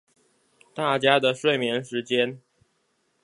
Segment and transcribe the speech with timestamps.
[0.73, 2.41] 大家的睡眠時間